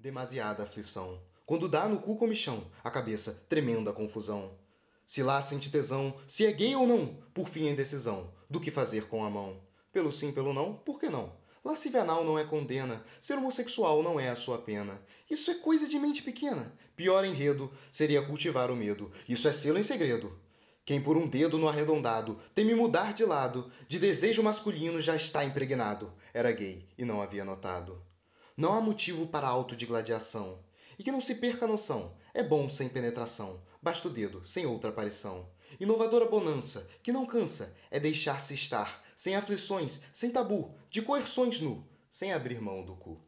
[0.00, 1.20] demasiada aflição.
[1.44, 4.50] Quando dá no cu comichão, a cabeça, tremenda confusão.
[5.04, 8.70] Se lá sente tesão, se é gay ou não, por fim a indecisão, do que
[8.70, 9.60] fazer com a mão.
[9.92, 11.32] Pelo sim, pelo não, por que não?
[11.62, 15.02] Lascívia anal não é condena, ser homossexual não é a sua pena.
[15.28, 16.72] Isso é coisa de mente pequena.
[16.96, 19.12] Pior enredo seria cultivar o medo.
[19.28, 20.40] Isso é selo em segredo.
[20.86, 25.44] Quem por um dedo no arredondado teme mudar de lado, de desejo masculino já está
[25.44, 26.10] impregnado.
[26.32, 28.00] Era gay e não havia notado.
[28.60, 30.58] Não há motivo para autodigladiação.
[30.98, 32.12] E que não se perca a noção.
[32.34, 33.58] É bom sem penetração.
[33.80, 35.48] Basta o dedo, sem outra aparição.
[35.80, 41.88] Inovadora bonança, que não cansa, é deixar-se estar, sem aflições, sem tabu, de coerções nu,
[42.10, 43.18] sem abrir mão do cu.